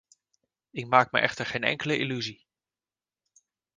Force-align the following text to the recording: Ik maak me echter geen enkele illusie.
Ik 0.71 0.87
maak 0.87 1.11
me 1.11 1.19
echter 1.19 1.45
geen 1.45 1.63
enkele 1.63 1.97
illusie. 1.97 2.47